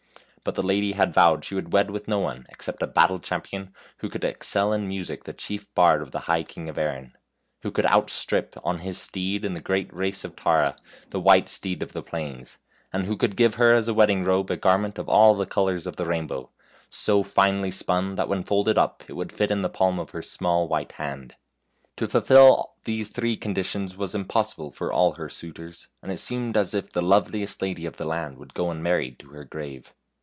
[0.43, 3.75] But the lady had vowed she would wed with no one except a battle champion
[3.99, 7.15] who could excel in music the chief bard of the High King of Erin;
[7.61, 10.75] who could out strip on his steed in the great race of Tara
[11.11, 12.57] the white steed of the plains;
[12.91, 15.85] and who could give her as a wedding robe a garment of all the colors
[15.85, 16.49] of the rainbow,
[16.89, 20.23] so finely spun that when folded up it would fit in the palm of her
[20.23, 21.35] small white hand.
[21.97, 26.57] To fulfill these three conditions was im possible for all her suitors, and it seemed
[26.57, 28.97] as if THE HUNTSMAN'S SON 85 the loveliest lady of the land would go unmar
[28.97, 29.93] ried to her grave.